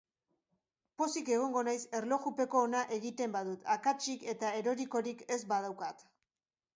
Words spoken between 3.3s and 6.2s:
badut, akatsik eta erorikorik ez badaukat.